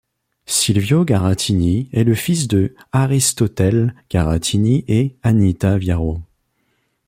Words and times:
Silvio 0.47 1.05
Garattini 1.05 1.87
est 1.93 2.03
le 2.03 2.15
fils 2.15 2.47
de 2.47 2.73
Aristotele 2.91 3.93
Garattini 4.09 4.83
e 4.89 5.15
Anita 5.21 5.77
Viaro. 5.77 6.21